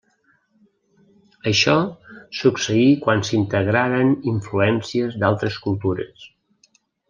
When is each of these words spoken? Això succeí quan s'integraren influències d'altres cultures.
Això 1.51 1.75
succeí 2.39 2.89
quan 3.05 3.23
s'integraren 3.29 4.17
influències 4.35 5.23
d'altres 5.25 5.61
cultures. 5.69 6.31